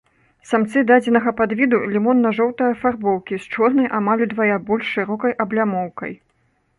Самцы 0.51 0.79
дадзенага 0.91 1.33
падвіду 1.41 1.79
лімонна-жоўтай 1.95 2.73
афарбоўкі 2.75 3.39
з 3.43 3.51
чорнай, 3.57 3.87
амаль 3.99 4.23
удвая 4.29 4.57
больш 4.71 4.85
шырокай 4.97 5.31
аблямоўкай. 5.47 6.11